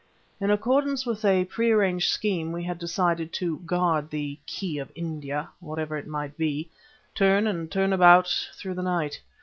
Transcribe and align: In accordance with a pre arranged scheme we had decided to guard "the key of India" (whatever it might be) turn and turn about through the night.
In 0.39 0.49
accordance 0.49 1.05
with 1.05 1.23
a 1.23 1.45
pre 1.45 1.69
arranged 1.69 2.09
scheme 2.09 2.51
we 2.51 2.63
had 2.63 2.79
decided 2.79 3.31
to 3.33 3.59
guard 3.67 4.09
"the 4.09 4.39
key 4.47 4.79
of 4.79 4.91
India" 4.95 5.49
(whatever 5.59 5.95
it 5.95 6.07
might 6.07 6.35
be) 6.37 6.71
turn 7.13 7.45
and 7.45 7.71
turn 7.71 7.93
about 7.93 8.27
through 8.55 8.73
the 8.73 8.81
night. 8.81 9.21